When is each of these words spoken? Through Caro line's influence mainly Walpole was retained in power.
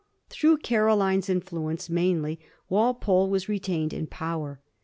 Through 0.29 0.57
Caro 0.65 0.95
line's 0.95 1.29
influence 1.29 1.87
mainly 1.87 2.39
Walpole 2.69 3.29
was 3.29 3.47
retained 3.47 3.93
in 3.93 4.07
power. 4.07 4.59